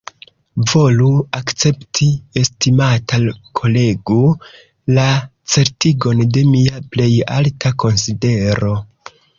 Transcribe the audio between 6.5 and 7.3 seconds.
mia plej